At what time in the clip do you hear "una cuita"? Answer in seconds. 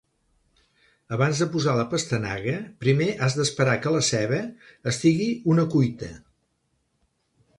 5.57-6.11